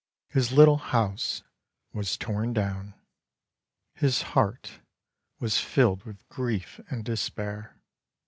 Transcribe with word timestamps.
His 0.29 0.51
little 0.51 0.77
house 0.79 1.43
was 1.93 2.17
torn 2.17 2.53
down. 2.53 2.95
His 3.93 4.23
heart 4.33 4.79
was 5.39 5.59
filled 5.59 6.05
with 6.05 6.27
grief 6.27 6.79
and 6.89 7.05
despair. 7.05 7.79